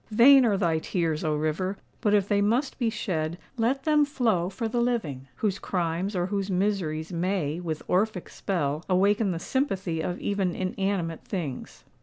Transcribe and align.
Vain 0.09 0.47
are 0.47 0.57
thy 0.57 0.79
tears, 0.79 1.23
O 1.23 1.35
River! 1.35 1.77
But 2.01 2.15
if 2.15 2.27
they 2.27 2.41
must 2.41 2.79
be 2.79 2.89
shed, 2.89 3.37
let 3.55 3.83
them 3.83 4.03
flow 4.03 4.49
for 4.49 4.67
the 4.67 4.81
living, 4.81 5.27
whose 5.35 5.59
crimes 5.59 6.15
or 6.15 6.25
whose 6.25 6.49
miseries 6.49 7.13
may, 7.13 7.59
with 7.59 7.87
Orphic 7.87 8.27
spell, 8.27 8.83
awaken 8.89 9.29
the 9.29 9.37
sympathy 9.37 10.01
of 10.01 10.19
even 10.19 10.55
inanimate 10.55 11.23
things. 11.23 11.83